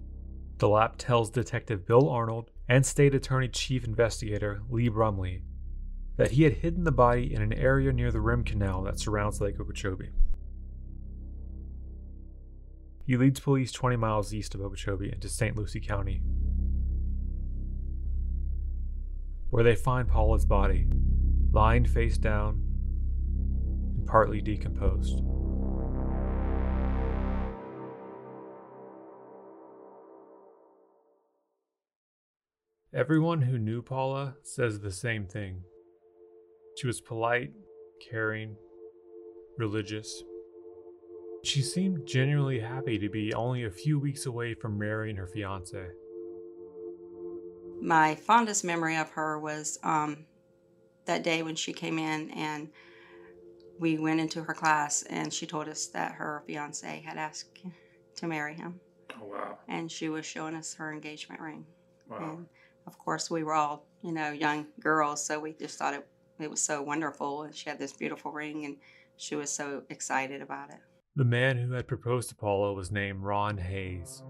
DeLapp 0.56 0.94
tells 0.98 1.30
Detective 1.30 1.86
Bill 1.86 2.08
Arnold 2.08 2.50
and 2.70 2.86
State 2.86 3.14
Attorney 3.14 3.50
Chief 3.50 3.84
Investigator 3.84 4.62
Lee 4.70 4.88
Brumley 4.88 5.42
that 6.16 6.32
he 6.32 6.44
had 6.44 6.54
hidden 6.54 6.86
the 6.86 6.94
body 6.94 7.34
in 7.34 7.42
an 7.42 7.52
area 7.52 7.92
near 7.92 8.10
the 8.10 8.22
rim 8.22 8.46
canal 8.46 8.84
that 8.84 9.02
surrounds 9.02 9.42
Lake 9.42 9.60
Okeechobee. 9.60 10.12
He 13.06 13.18
leads 13.18 13.42
police 13.42 13.74
20 13.74 13.98
miles 13.98 14.34
east 14.34 14.56
of 14.56 14.62
Okeechobee 14.62 15.12
into 15.12 15.28
St. 15.28 15.58
Lucie 15.58 15.82
County, 15.82 16.22
where 19.50 19.66
they 19.66 19.76
find 19.76 20.08
Paula's 20.08 20.46
body, 20.46 20.88
lying 21.52 21.86
face 21.86 22.18
down 22.18 22.62
and 23.98 24.08
partly 24.08 24.42
decomposed. 24.42 25.22
Everyone 32.94 33.42
who 33.42 33.60
knew 33.60 33.82
Paula 33.82 34.36
says 34.44 34.80
the 34.80 34.92
same 34.92 35.28
thing. 35.28 35.62
She 36.78 36.88
was 36.88 37.02
polite, 37.02 37.52
caring, 38.10 38.56
religious. 39.58 40.24
She 41.44 41.62
seemed 41.62 42.08
genuinely 42.08 42.60
happy 42.60 42.98
to 42.98 43.10
be 43.10 43.34
only 43.34 43.64
a 43.64 43.72
few 43.72 44.00
weeks 44.00 44.26
away 44.26 44.54
from 44.54 44.80
marrying 44.80 45.16
her 45.18 45.28
fiance. 45.28 45.88
My 47.82 48.16
fondest 48.16 48.64
memory 48.66 48.98
of 48.98 49.10
her 49.12 49.40
was 49.40 49.78
um, 49.84 50.26
that 51.10 51.24
day 51.24 51.42
when 51.42 51.56
she 51.56 51.74
came 51.74 51.98
in 51.98 52.30
and 52.32 52.70
we 53.80 53.98
went 53.98 54.20
into 54.20 54.44
her 54.44 54.54
class 54.54 55.04
and 55.10 55.34
she 55.34 55.48
told 55.48 55.68
us 55.68 55.88
that 55.88 56.12
her 56.12 56.44
fiance 56.46 57.04
had 57.04 57.18
asked 57.18 57.58
to 58.16 58.28
marry 58.28 58.54
him. 58.54 58.80
Oh, 59.20 59.26
wow. 59.26 59.58
And 59.68 59.92
she 59.92 60.10
was 60.10 60.24
showing 60.24 60.54
us 60.54 60.76
her 60.76 60.94
engagement 60.94 61.42
ring. 61.42 61.66
Wow. 62.08 62.18
And 62.22 62.46
of 62.86 62.98
course, 63.00 63.32
we 63.32 63.44
were 63.44 63.56
all, 63.56 63.88
you 64.04 64.12
know, 64.12 64.30
young 64.30 64.68
girls, 64.80 65.26
so 65.26 65.40
we 65.40 65.54
just 65.54 65.80
thought 65.80 65.96
it, 65.96 66.08
it 66.40 66.50
was 66.50 66.62
so 66.62 66.84
wonderful. 66.84 67.44
And 67.44 67.56
she 67.56 67.70
had 67.70 67.80
this 67.80 67.94
beautiful 67.94 68.32
ring, 68.32 68.66
and 68.66 68.78
she 69.18 69.36
was 69.36 69.50
so 69.50 69.82
excited 69.90 70.44
about 70.44 70.70
it. 70.70 70.80
The 71.16 71.26
man 71.26 71.58
who 71.58 71.72
had 71.72 71.88
proposed 71.88 72.30
to 72.30 72.36
Paula 72.36 72.74
was 72.74 72.92
named 72.92 73.24
Ron 73.24 73.58
Hayes. 73.58 74.22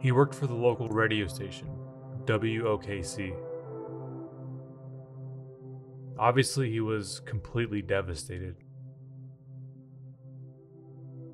He 0.00 0.12
worked 0.12 0.36
for 0.36 0.46
the 0.46 0.54
local 0.54 0.88
radio 0.88 1.26
station, 1.26 1.68
WOKC. 2.26 3.51
Obviously, 6.18 6.70
he 6.70 6.80
was 6.80 7.20
completely 7.20 7.82
devastated. 7.82 8.56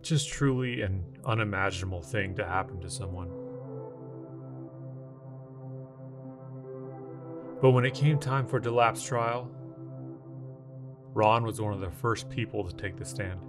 Just 0.02 0.28
truly 0.28 0.82
an 0.82 1.04
unimaginable 1.24 2.02
thing 2.02 2.34
to 2.36 2.44
happen 2.44 2.80
to 2.80 2.88
someone. 2.88 3.28
But 7.60 7.72
when 7.72 7.84
it 7.84 7.94
came 7.94 8.18
time 8.18 8.46
for 8.46 8.60
DeLapp's 8.60 9.04
trial, 9.04 9.50
Ron 11.12 11.44
was 11.44 11.60
one 11.60 11.74
of 11.74 11.80
the 11.80 11.90
first 11.90 12.30
people 12.30 12.62
to 12.64 12.74
take 12.74 12.96
the 12.96 13.04
stand. 13.04 13.40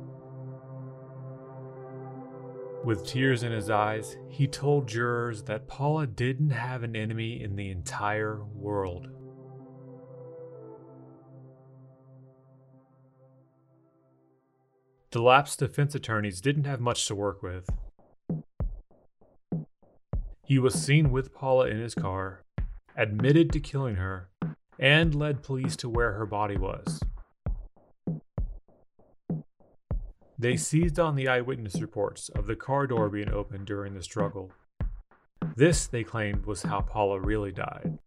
With 2.84 3.06
tears 3.06 3.44
in 3.44 3.52
his 3.52 3.70
eyes, 3.70 4.18
he 4.30 4.48
told 4.48 4.88
jurors 4.88 5.44
that 5.44 5.68
Paula 5.68 6.08
didn't 6.08 6.50
have 6.50 6.82
an 6.82 6.96
enemy 6.96 7.44
in 7.44 7.56
the 7.56 7.70
entire 7.70 8.44
world. 8.56 9.10
DeLapp's 15.12 15.56
defense 15.56 15.96
attorneys 15.96 16.40
didn't 16.40 16.66
have 16.66 16.80
much 16.80 17.08
to 17.08 17.16
work 17.16 17.42
with. 17.42 17.68
He 20.46 20.60
was 20.60 20.76
seen 20.76 21.10
with 21.10 21.34
Paula 21.34 21.68
in 21.68 21.80
his 21.80 21.96
car, 21.96 22.44
admitted 22.96 23.52
to 23.54 23.60
killing 23.60 23.96
her, 23.96 24.30
and 24.78 25.16
led 25.16 25.42
police 25.42 25.76
to 25.78 25.90
where 25.90 26.14
her 26.14 26.28
body 26.28 26.58
was. 26.58 27.00
They 30.38 30.56
seized 30.58 31.00
on 31.00 31.16
the 31.16 31.28
eyewitness 31.28 31.82
reports 31.82 32.30
of 32.30 32.46
the 32.46 32.56
car 32.56 32.86
door 32.86 33.10
being 33.10 33.32
opened 33.32 33.66
during 33.66 33.96
the 33.96 34.04
struggle. 34.04 34.52
This, 35.56 35.88
they 35.88 36.04
claimed, 36.04 36.46
was 36.46 36.62
how 36.62 36.82
Paula 36.82 37.20
really 37.20 37.52
died 37.52 37.98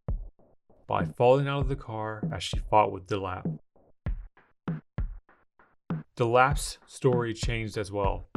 by 0.86 1.06
falling 1.06 1.48
out 1.48 1.62
of 1.62 1.68
the 1.68 1.76
car 1.76 2.22
as 2.32 2.44
she 2.44 2.58
fought 2.58 2.92
with 2.92 3.08
DeLapp. 6.16 6.52
DeLapp's 6.52 6.78
story 6.86 7.34
changed 7.34 7.78
as 7.78 7.90
well. 7.90 8.28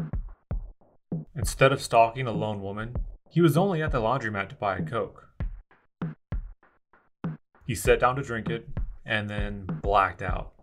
Instead 1.36 1.72
of 1.72 1.82
stalking 1.82 2.28
a 2.28 2.32
lone 2.32 2.62
woman, 2.62 2.96
he 3.30 3.42
was 3.42 3.58
only 3.58 3.82
at 3.82 3.92
the 3.92 4.00
laundromat 4.00 4.50
to 4.50 4.56
buy 4.56 4.78
a 4.78 4.82
Coke. 4.82 5.28
He 7.68 7.76
sat 7.76 8.00
down 8.00 8.16
to 8.16 8.22
drink 8.22 8.50
it 8.50 8.70
and 9.06 9.30
then 9.30 9.66
blacked 9.82 10.22
out. 10.22 10.54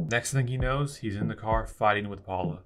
Next 0.00 0.32
thing 0.32 0.48
he 0.48 0.56
knows, 0.56 0.96
he's 0.96 1.16
in 1.16 1.28
the 1.28 1.34
car 1.34 1.66
fighting 1.66 2.08
with 2.08 2.24
Paula. 2.24 2.60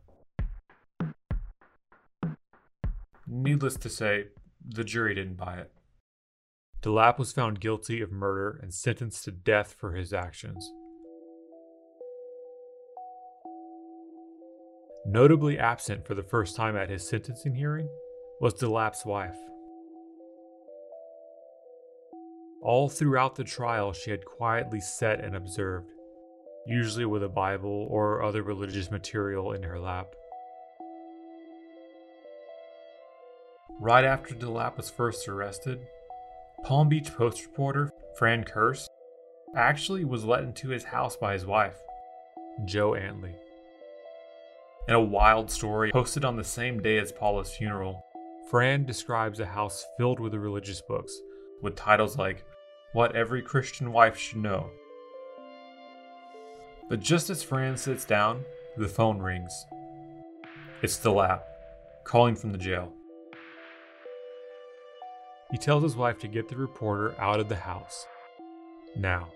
Needless 3.26 3.76
to 3.76 3.88
say, 3.88 4.26
the 4.64 4.84
jury 4.84 5.14
didn't 5.14 5.36
buy 5.36 5.56
it. 5.56 5.72
DeLapp 6.82 7.18
was 7.18 7.32
found 7.32 7.60
guilty 7.60 8.00
of 8.00 8.12
murder 8.12 8.58
and 8.62 8.72
sentenced 8.72 9.24
to 9.24 9.32
death 9.32 9.74
for 9.78 9.92
his 9.92 10.12
actions. 10.12 10.70
Notably 15.08 15.56
absent 15.56 16.04
for 16.04 16.16
the 16.16 16.22
first 16.24 16.56
time 16.56 16.76
at 16.76 16.90
his 16.90 17.08
sentencing 17.08 17.54
hearing 17.54 17.88
was 18.40 18.54
DeLapp's 18.54 19.06
wife. 19.06 19.36
All 22.60 22.88
throughout 22.88 23.36
the 23.36 23.44
trial, 23.44 23.92
she 23.92 24.10
had 24.10 24.24
quietly 24.24 24.80
sat 24.80 25.20
and 25.20 25.36
observed, 25.36 25.92
usually 26.66 27.04
with 27.04 27.22
a 27.22 27.28
Bible 27.28 27.86
or 27.88 28.24
other 28.24 28.42
religious 28.42 28.90
material 28.90 29.52
in 29.52 29.62
her 29.62 29.78
lap. 29.78 30.16
Right 33.78 34.04
after 34.04 34.34
DeLapp 34.34 34.76
was 34.76 34.90
first 34.90 35.28
arrested, 35.28 35.86
Palm 36.64 36.88
Beach 36.88 37.14
Post 37.14 37.46
reporter 37.46 37.92
Fran 38.18 38.42
Curse 38.42 38.88
actually 39.54 40.04
was 40.04 40.24
let 40.24 40.42
into 40.42 40.70
his 40.70 40.82
house 40.82 41.16
by 41.16 41.34
his 41.34 41.46
wife, 41.46 41.76
Jo 42.64 42.94
Antley. 42.96 43.36
In 44.88 44.94
a 44.94 45.00
wild 45.00 45.50
story 45.50 45.90
posted 45.90 46.24
on 46.24 46.36
the 46.36 46.44
same 46.44 46.80
day 46.80 46.98
as 46.98 47.10
Paula's 47.10 47.50
funeral, 47.50 48.04
Fran 48.48 48.84
describes 48.84 49.40
a 49.40 49.46
house 49.46 49.84
filled 49.98 50.20
with 50.20 50.32
religious 50.32 50.80
books, 50.80 51.12
with 51.60 51.74
titles 51.74 52.16
like 52.16 52.44
What 52.92 53.16
Every 53.16 53.42
Christian 53.42 53.90
Wife 53.90 54.16
Should 54.16 54.38
Know. 54.38 54.70
But 56.88 57.00
just 57.00 57.30
as 57.30 57.42
Fran 57.42 57.76
sits 57.76 58.04
down, 58.04 58.44
the 58.76 58.86
phone 58.86 59.18
rings. 59.18 59.66
It's 60.82 60.98
the 60.98 61.10
DeLapp, 61.10 61.40
calling 62.04 62.36
from 62.36 62.52
the 62.52 62.58
jail. 62.58 62.92
He 65.50 65.58
tells 65.58 65.82
his 65.82 65.96
wife 65.96 66.20
to 66.20 66.28
get 66.28 66.48
the 66.48 66.56
reporter 66.56 67.20
out 67.20 67.40
of 67.40 67.48
the 67.48 67.56
house. 67.56 68.06
Now. 68.94 69.30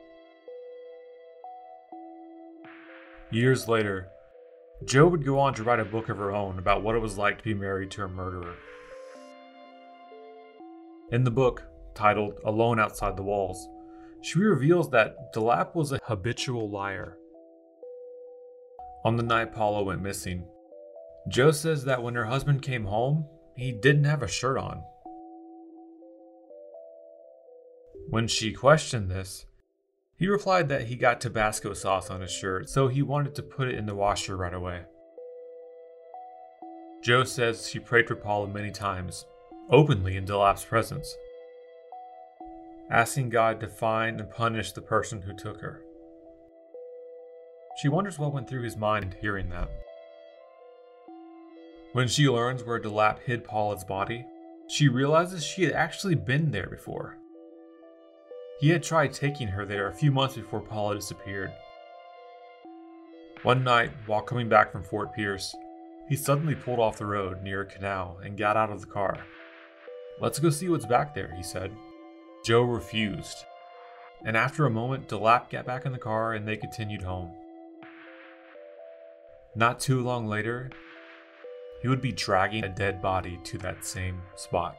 Years 3.32 3.66
later, 3.66 4.10
Jo 4.84 5.06
would 5.06 5.24
go 5.24 5.38
on 5.38 5.52
to 5.54 5.62
write 5.62 5.78
a 5.78 5.84
book 5.84 6.08
of 6.08 6.16
her 6.16 6.32
own 6.32 6.58
about 6.58 6.82
what 6.82 6.94
it 6.94 7.00
was 7.00 7.18
like 7.18 7.38
to 7.38 7.44
be 7.44 7.54
married 7.54 7.90
to 7.92 8.04
a 8.04 8.08
murderer. 8.08 8.54
In 11.12 11.24
the 11.24 11.30
book, 11.30 11.64
titled 11.94 12.34
Alone 12.44 12.80
Outside 12.80 13.16
the 13.16 13.22
Walls, 13.22 13.68
she 14.22 14.38
reveals 14.38 14.90
that 14.90 15.34
DeLapp 15.34 15.74
was 15.74 15.92
a 15.92 16.00
habitual 16.04 16.70
liar. 16.70 17.18
On 19.04 19.16
the 19.16 19.22
night 19.22 19.52
Paula 19.52 19.82
went 19.82 20.02
missing, 20.02 20.46
Jo 21.28 21.50
says 21.50 21.84
that 21.84 22.02
when 22.02 22.14
her 22.14 22.26
husband 22.26 22.62
came 22.62 22.84
home, 22.84 23.26
he 23.56 23.72
didn't 23.72 24.04
have 24.04 24.22
a 24.22 24.28
shirt 24.28 24.56
on. 24.56 24.82
When 28.08 28.26
she 28.26 28.52
questioned 28.52 29.10
this, 29.10 29.44
he 30.20 30.28
replied 30.28 30.68
that 30.68 30.88
he 30.88 30.96
got 30.96 31.18
Tabasco 31.18 31.72
sauce 31.72 32.10
on 32.10 32.20
his 32.20 32.30
shirt, 32.30 32.68
so 32.68 32.88
he 32.88 33.00
wanted 33.00 33.34
to 33.34 33.42
put 33.42 33.68
it 33.68 33.74
in 33.74 33.86
the 33.86 33.94
washer 33.94 34.36
right 34.36 34.52
away. 34.52 34.82
Jo 37.02 37.24
says 37.24 37.66
she 37.66 37.78
prayed 37.78 38.06
for 38.06 38.14
Paula 38.14 38.46
many 38.46 38.70
times, 38.70 39.24
openly 39.70 40.18
in 40.18 40.26
DeLapp's 40.26 40.66
presence, 40.66 41.16
asking 42.90 43.30
God 43.30 43.60
to 43.60 43.66
find 43.66 44.20
and 44.20 44.30
punish 44.30 44.72
the 44.72 44.82
person 44.82 45.22
who 45.22 45.32
took 45.32 45.62
her. 45.62 45.80
She 47.80 47.88
wonders 47.88 48.18
what 48.18 48.34
went 48.34 48.46
through 48.46 48.64
his 48.64 48.76
mind 48.76 49.16
hearing 49.22 49.48
that. 49.48 49.70
When 51.94 52.08
she 52.08 52.28
learns 52.28 52.62
where 52.62 52.78
DeLapp 52.78 53.20
hid 53.20 53.42
Paula's 53.42 53.84
body, 53.84 54.26
she 54.68 54.86
realizes 54.86 55.42
she 55.42 55.62
had 55.62 55.72
actually 55.72 56.14
been 56.14 56.50
there 56.50 56.68
before. 56.68 57.16
He 58.60 58.68
had 58.68 58.82
tried 58.82 59.14
taking 59.14 59.48
her 59.48 59.64
there 59.64 59.88
a 59.88 59.94
few 59.94 60.12
months 60.12 60.36
before 60.36 60.60
Paula 60.60 60.94
disappeared. 60.94 61.50
One 63.42 63.64
night, 63.64 63.90
while 64.04 64.20
coming 64.20 64.50
back 64.50 64.70
from 64.70 64.82
Fort 64.82 65.14
Pierce, 65.14 65.54
he 66.10 66.14
suddenly 66.14 66.54
pulled 66.54 66.78
off 66.78 66.98
the 66.98 67.06
road 67.06 67.42
near 67.42 67.62
a 67.62 67.66
canal 67.66 68.18
and 68.22 68.36
got 68.36 68.58
out 68.58 68.70
of 68.70 68.82
the 68.82 68.86
car. 68.86 69.24
Let's 70.20 70.38
go 70.38 70.50
see 70.50 70.68
what's 70.68 70.84
back 70.84 71.14
there, 71.14 71.32
he 71.34 71.42
said. 71.42 71.74
Jo 72.44 72.60
refused. 72.62 73.46
And 74.26 74.36
after 74.36 74.66
a 74.66 74.70
moment, 74.70 75.08
DeLapp 75.08 75.48
got 75.48 75.64
back 75.64 75.86
in 75.86 75.92
the 75.92 75.98
car 75.98 76.34
and 76.34 76.46
they 76.46 76.58
continued 76.58 77.02
home. 77.02 77.32
Not 79.54 79.80
too 79.80 80.02
long 80.02 80.26
later, 80.26 80.70
he 81.80 81.88
would 81.88 82.02
be 82.02 82.12
dragging 82.12 82.64
a 82.64 82.68
dead 82.68 83.00
body 83.00 83.40
to 83.44 83.58
that 83.58 83.86
same 83.86 84.20
spot. 84.36 84.76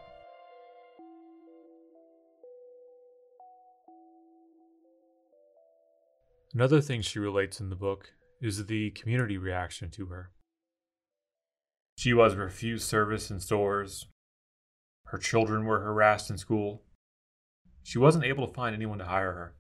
Another 6.54 6.82
thing 6.82 7.02
she 7.02 7.20
relates 7.20 7.60
in 7.60 7.70
the 7.70 7.76
book 7.76 8.14
is 8.42 8.66
the 8.66 8.92
community 8.92 9.38
reaction 9.38 9.90
to 9.92 10.08
her. 10.08 10.32
She 11.98 12.14
was 12.14 12.36
refused 12.36 12.88
service 12.88 13.30
in 13.30 13.40
stores, 13.40 14.08
her 15.12 15.18
children 15.18 15.66
were 15.66 15.82
harassed 15.82 16.30
in 16.30 16.38
school. 16.38 16.84
She 17.84 17.98
wasn't 17.98 18.24
able 18.24 18.48
to 18.48 18.54
find 18.54 18.74
anyone 18.74 19.00
to 19.00 19.06
hire 19.06 19.34
her. 19.34 19.56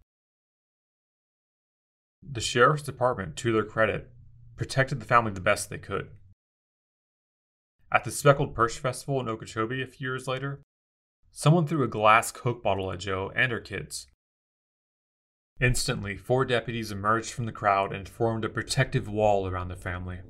The 2.23 2.39
sheriff's 2.39 2.83
department, 2.83 3.35
to 3.37 3.51
their 3.51 3.65
credit, 3.65 4.11
protected 4.55 5.01
the 5.01 5.05
family 5.05 5.33
the 5.33 5.41
best 5.41 5.69
they 5.69 5.77
could. 5.77 6.11
At 7.91 8.05
the 8.05 8.11
Speckled 8.11 8.55
Perch 8.55 8.79
Festival 8.79 9.19
in 9.19 9.27
Okeechobee 9.27 9.81
a 9.81 9.87
few 9.87 10.07
years 10.07 10.25
later, 10.25 10.61
someone 11.31 11.67
threw 11.67 11.83
a 11.83 11.89
glass 11.89 12.31
Coke 12.31 12.63
bottle 12.63 12.89
at 12.93 12.99
Jo 12.99 13.29
and 13.35 13.51
her 13.51 13.59
kids. 13.59 14.07
Instantly, 15.61 16.17
four 16.17 16.43
deputies 16.43 16.91
emerged 16.91 17.31
from 17.31 17.45
the 17.45 17.51
crowd 17.51 17.93
and 17.93 18.09
formed 18.09 18.43
a 18.43 18.49
protective 18.49 19.07
wall 19.07 19.47
around 19.47 19.67
the 19.67 19.75
family. 19.75 20.21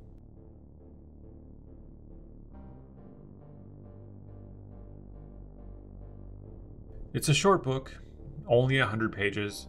It's 7.14 7.30
a 7.30 7.34
short 7.34 7.62
book, 7.62 7.98
only 8.46 8.78
100 8.78 9.10
pages, 9.10 9.68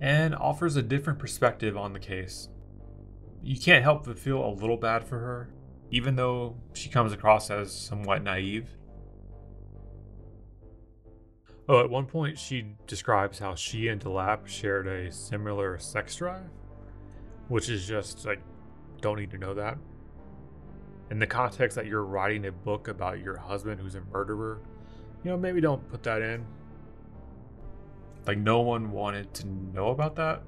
and 0.00 0.34
offers 0.34 0.74
a 0.74 0.82
different 0.82 1.20
perspective 1.20 1.76
on 1.76 1.92
the 1.92 2.00
case. 2.00 2.48
You 3.40 3.58
can't 3.58 3.84
help 3.84 4.06
but 4.06 4.18
feel 4.18 4.44
a 4.44 4.50
little 4.50 4.76
bad 4.76 5.04
for 5.04 5.18
her, 5.20 5.48
even 5.92 6.16
though 6.16 6.56
she 6.72 6.88
comes 6.88 7.12
across 7.12 7.50
as 7.50 7.72
somewhat 7.72 8.24
naive. 8.24 8.68
Oh, 11.66 11.80
at 11.80 11.88
one 11.88 12.04
point, 12.04 12.38
she 12.38 12.66
describes 12.86 13.38
how 13.38 13.54
she 13.54 13.88
and 13.88 13.98
DeLapp 13.98 14.46
shared 14.46 14.86
a 14.86 15.10
similar 15.10 15.78
sex 15.78 16.14
drive, 16.16 16.50
which 17.48 17.70
is 17.70 17.86
just 17.86 18.26
like, 18.26 18.40
don't 19.00 19.18
need 19.18 19.30
to 19.30 19.38
know 19.38 19.54
that. 19.54 19.78
In 21.10 21.18
the 21.18 21.26
context 21.26 21.74
that 21.76 21.86
you're 21.86 22.04
writing 22.04 22.44
a 22.46 22.52
book 22.52 22.88
about 22.88 23.18
your 23.18 23.38
husband 23.38 23.80
who's 23.80 23.94
a 23.94 24.02
murderer, 24.12 24.60
you 25.22 25.30
know, 25.30 25.38
maybe 25.38 25.60
don't 25.62 25.88
put 25.88 26.02
that 26.02 26.20
in. 26.20 26.44
Like, 28.26 28.38
no 28.38 28.60
one 28.60 28.90
wanted 28.90 29.32
to 29.34 29.46
know 29.46 29.88
about 29.88 30.16
that. 30.16 30.42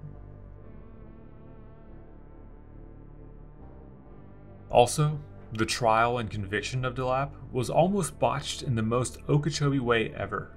Also, 4.70 5.18
the 5.52 5.64
trial 5.64 6.18
and 6.18 6.30
conviction 6.30 6.84
of 6.84 6.94
DeLapp 6.94 7.30
was 7.52 7.70
almost 7.70 8.18
botched 8.18 8.62
in 8.62 8.74
the 8.74 8.82
most 8.82 9.18
Okeechobee 9.28 9.78
way 9.78 10.12
ever. 10.14 10.55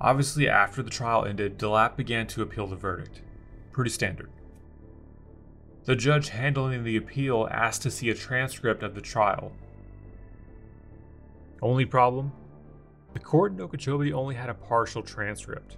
Obviously, 0.00 0.48
after 0.48 0.82
the 0.82 0.90
trial 0.90 1.24
ended, 1.24 1.58
DeLapp 1.58 1.96
began 1.96 2.26
to 2.28 2.42
appeal 2.42 2.66
the 2.66 2.76
verdict. 2.76 3.22
Pretty 3.72 3.90
standard. 3.90 4.30
The 5.84 5.96
judge 5.96 6.30
handling 6.30 6.84
the 6.84 6.96
appeal 6.96 7.48
asked 7.50 7.82
to 7.82 7.90
see 7.90 8.10
a 8.10 8.14
transcript 8.14 8.82
of 8.82 8.94
the 8.94 9.00
trial. 9.00 9.52
Only 11.62 11.84
problem? 11.84 12.32
The 13.14 13.20
court 13.20 13.52
in 13.52 13.60
Okeechobee 13.60 14.12
only 14.12 14.34
had 14.34 14.50
a 14.50 14.54
partial 14.54 15.02
transcript. 15.02 15.76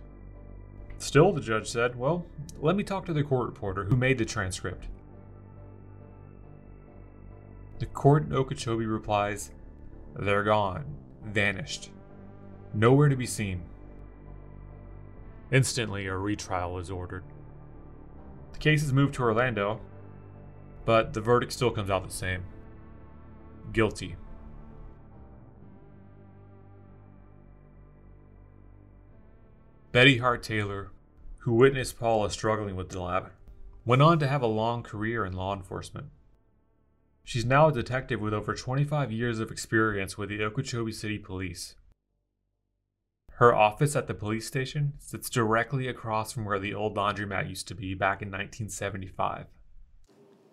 Still, 0.99 1.33
the 1.33 1.41
judge 1.41 1.69
said, 1.69 1.95
Well, 1.95 2.27
let 2.61 2.75
me 2.75 2.83
talk 2.83 3.07
to 3.07 3.13
the 3.13 3.23
court 3.23 3.47
reporter 3.47 3.85
who 3.85 3.97
made 3.97 4.19
the 4.19 4.25
transcript. 4.25 4.89
The 7.79 7.87
court 7.87 8.25
in 8.25 8.33
Okeechobee 8.33 8.87
replies, 8.87 9.53
They're 10.17 10.43
gone, 10.43 10.87
vanished, 11.25 11.91
nowhere 12.75 13.09
to 13.09 13.17
be 13.17 13.27
seen. 13.27 13.63
Instantly, 15.51 16.07
a 16.07 16.17
retrial 16.17 16.79
is 16.79 16.91
ordered. 16.91 17.25
The 18.53 18.59
case 18.59 18.83
is 18.83 18.93
moved 18.93 19.15
to 19.15 19.23
Orlando, 19.23 19.81
but 20.85 21.13
the 21.15 21.21
verdict 21.21 21.53
still 21.53 21.71
comes 21.71 21.91
out 21.91 22.05
the 22.05 22.13
same 22.13 22.45
guilty. 23.73 24.17
Betty 29.93 30.19
Hart 30.19 30.43
Taylor 30.43 30.91
who 31.49 31.55
witnessed 31.55 31.99
Paula 31.99 32.31
struggling 32.31 32.77
with 32.77 32.91
DeLapp, 32.91 33.31
went 33.87 34.03
on 34.03 34.19
to 34.19 34.29
have 34.29 34.43
a 34.43 34.47
long 34.47 34.83
career 34.83 35.25
in 35.25 35.33
law 35.33 35.55
enforcement. 35.57 36.09
She's 37.25 37.47
now 37.47 37.69
a 37.69 37.73
detective 37.73 38.21
with 38.21 38.35
over 38.35 38.55
25 38.55 39.11
years 39.11 39.39
of 39.39 39.51
experience 39.51 40.19
with 40.19 40.29
the 40.29 40.45
Okeechobee 40.45 40.93
City 40.93 41.17
Police. 41.17 41.75
Her 43.39 43.55
office 43.55 43.95
at 43.95 44.09
the 44.09 44.15
police 44.15 44.49
station 44.49 44.95
sits 44.99 45.31
directly 45.31 45.87
across 45.87 46.33
from 46.33 46.45
where 46.45 46.59
the 46.59 46.75
old 46.75 46.97
laundromat 46.97 47.49
used 47.49 47.69
to 47.69 47.75
be 47.77 47.95
back 47.95 48.21
in 48.21 48.31
1975. 48.31 49.47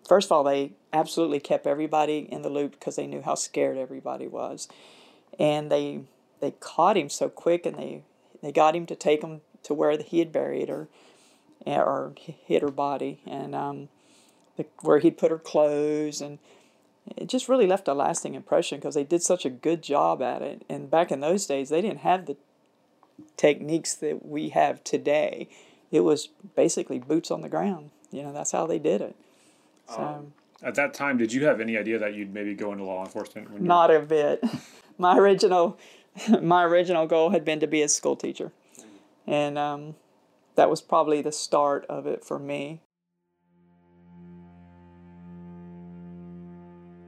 First 0.08 0.28
of 0.28 0.32
all, 0.32 0.44
they 0.44 0.74
absolutely 0.92 1.40
kept 1.40 1.66
everybody 1.66 2.28
in 2.30 2.42
the 2.42 2.48
loop 2.48 2.72
because 2.72 2.94
they 2.94 3.08
knew 3.08 3.22
how 3.22 3.34
scared 3.34 3.76
everybody 3.76 4.28
was. 4.28 4.68
And 5.36 5.68
they 5.68 6.02
they 6.38 6.52
caught 6.52 6.96
him 6.96 7.08
so 7.08 7.28
quick 7.28 7.66
and 7.66 7.76
they 7.76 8.04
they 8.40 8.52
got 8.52 8.76
him 8.76 8.86
to 8.86 8.94
take 8.94 9.20
him 9.20 9.40
to 9.64 9.74
where 9.74 10.00
he 10.00 10.20
had 10.20 10.30
buried 10.30 10.68
her 10.68 10.86
eh, 11.66 11.76
or 11.76 12.14
hid 12.16 12.62
her 12.62 12.70
body 12.70 13.20
and 13.26 13.52
um, 13.52 13.88
the, 14.56 14.66
where 14.82 15.00
he'd 15.00 15.18
put 15.18 15.32
her 15.32 15.38
clothes 15.38 16.20
and 16.20 16.38
it 17.16 17.28
just 17.28 17.48
really 17.48 17.66
left 17.66 17.88
a 17.88 17.94
lasting 17.94 18.34
impression 18.34 18.78
because 18.78 18.94
they 18.94 19.02
did 19.02 19.22
such 19.22 19.44
a 19.44 19.50
good 19.50 19.82
job 19.82 20.22
at 20.22 20.40
it 20.40 20.64
and 20.68 20.90
back 20.90 21.10
in 21.10 21.18
those 21.18 21.46
days 21.46 21.68
they 21.68 21.80
didn't 21.80 22.00
have 22.00 22.26
the 22.26 22.36
techniques 23.36 23.94
that 23.94 24.24
we 24.26 24.50
have 24.50 24.82
today 24.84 25.48
it 25.90 26.00
was 26.00 26.28
basically 26.54 26.98
boots 26.98 27.30
on 27.30 27.40
the 27.40 27.48
ground 27.48 27.90
you 28.10 28.22
know 28.22 28.32
that's 28.32 28.52
how 28.52 28.66
they 28.66 28.78
did 28.78 29.00
it 29.00 29.16
so 29.88 30.02
um, 30.02 30.32
at 30.62 30.74
that 30.74 30.94
time 30.94 31.16
did 31.16 31.32
you 31.32 31.44
have 31.44 31.60
any 31.60 31.76
idea 31.76 31.98
that 31.98 32.14
you'd 32.14 32.32
maybe 32.32 32.54
go 32.54 32.72
into 32.72 32.84
law 32.84 33.04
enforcement 33.04 33.60
not 33.60 33.90
a 33.90 34.00
bit 34.00 34.42
my 34.98 35.16
original 35.16 35.78
my 36.42 36.64
original 36.64 37.06
goal 37.06 37.30
had 37.30 37.44
been 37.44 37.60
to 37.60 37.66
be 37.66 37.82
a 37.82 37.88
school 37.88 38.16
teacher. 38.16 38.52
And 39.26 39.58
um, 39.58 39.96
that 40.54 40.70
was 40.70 40.80
probably 40.80 41.22
the 41.22 41.32
start 41.32 41.84
of 41.88 42.06
it 42.06 42.24
for 42.24 42.38
me. 42.38 42.80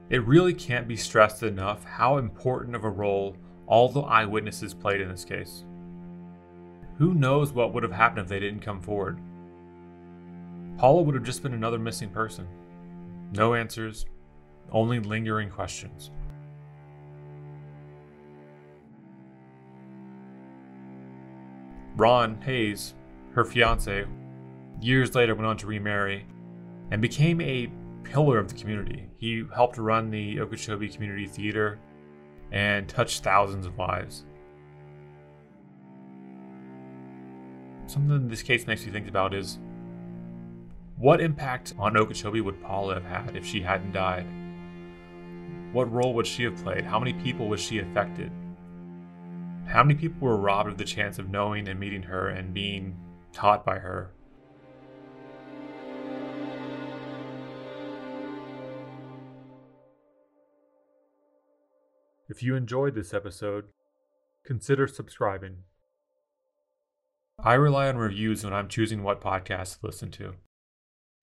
It 0.09 0.25
really 0.25 0.53
can't 0.53 0.87
be 0.87 0.95
stressed 0.95 1.43
enough 1.43 1.83
how 1.83 2.17
important 2.17 2.75
of 2.75 2.83
a 2.83 2.89
role 2.89 3.37
all 3.67 3.89
the 3.89 4.01
eyewitnesses 4.01 4.73
played 4.73 5.01
in 5.01 5.09
this 5.09 5.23
case. 5.23 5.63
Who 6.99 7.13
knows 7.13 7.53
what 7.53 7.73
would 7.73 7.83
have 7.83 7.93
happened 7.93 8.19
if 8.19 8.27
they 8.27 8.41
didn't 8.41 8.59
come 8.59 8.81
forward? 8.81 9.17
Paula 10.77 11.01
would 11.01 11.15
have 11.15 11.23
just 11.23 11.41
been 11.41 11.53
another 11.53 11.79
missing 11.79 12.09
person. 12.09 12.45
No 13.33 13.53
answers, 13.53 14.05
only 14.69 14.99
lingering 14.99 15.49
questions. 15.49 16.11
Ron 21.95 22.41
Hayes, 22.41 22.95
her 23.31 23.45
fiance, 23.45 24.05
years 24.81 25.15
later 25.15 25.35
went 25.35 25.47
on 25.47 25.55
to 25.57 25.67
remarry 25.67 26.25
and 26.91 27.01
became 27.01 27.39
a 27.39 27.71
pillar 28.03 28.39
of 28.39 28.49
the 28.49 28.59
community. 28.59 29.09
He 29.15 29.45
helped 29.55 29.77
run 29.77 30.09
the 30.09 30.41
Okeechobee 30.41 30.89
Community 30.89 31.27
Theater 31.27 31.79
and 32.51 32.89
touched 32.89 33.23
thousands 33.23 33.65
of 33.65 33.77
lives. 33.77 34.25
Something 37.89 38.27
this 38.27 38.43
case 38.43 38.67
makes 38.67 38.85
me 38.85 38.91
think 38.91 39.07
about 39.07 39.33
is 39.33 39.57
what 40.95 41.19
impact 41.19 41.73
on 41.79 41.97
Okeechobee 41.97 42.39
would 42.39 42.61
Paula 42.61 42.93
have 42.93 43.03
had 43.03 43.35
if 43.35 43.43
she 43.43 43.61
hadn't 43.61 43.93
died? 43.93 44.27
What 45.73 45.91
role 45.91 46.13
would 46.13 46.27
she 46.27 46.43
have 46.43 46.55
played? 46.57 46.85
How 46.85 46.99
many 46.99 47.13
people 47.13 47.47
was 47.47 47.59
she 47.59 47.79
affected? 47.79 48.31
How 49.65 49.83
many 49.83 49.95
people 49.95 50.19
were 50.19 50.37
robbed 50.37 50.69
of 50.69 50.77
the 50.77 50.85
chance 50.85 51.17
of 51.17 51.31
knowing 51.31 51.67
and 51.67 51.79
meeting 51.79 52.03
her 52.03 52.27
and 52.29 52.53
being 52.53 52.95
taught 53.33 53.65
by 53.65 53.79
her? 53.79 54.11
If 62.27 62.43
you 62.43 62.55
enjoyed 62.55 62.93
this 62.93 63.15
episode, 63.15 63.69
consider 64.43 64.85
subscribing. 64.85 65.63
I 67.43 67.53
rely 67.53 67.87
on 67.87 67.97
reviews 67.97 68.43
when 68.43 68.53
I'm 68.53 68.67
choosing 68.67 69.01
what 69.01 69.21
podcast 69.21 69.79
to 69.79 69.85
listen 69.85 70.11
to. 70.11 70.35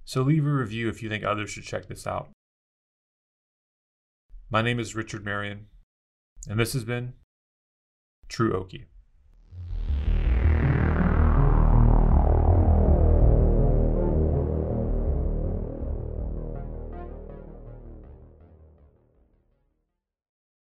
So 0.05 0.23
leave 0.23 0.47
a 0.47 0.51
review 0.51 0.89
if 0.89 1.03
you 1.03 1.09
think 1.09 1.25
others 1.25 1.51
should 1.51 1.65
check 1.65 1.89
this 1.89 2.07
out. 2.07 2.31
My 4.49 4.63
name 4.63 4.79
is 4.79 4.95
Richard 4.95 5.25
Marion, 5.25 5.67
and 6.49 6.59
this 6.59 6.73
has 6.73 6.85
been 6.85 7.15
True 8.29 8.53
Okie. 8.53 8.85